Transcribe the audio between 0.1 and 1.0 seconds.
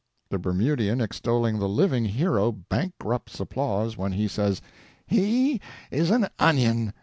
The Bermudian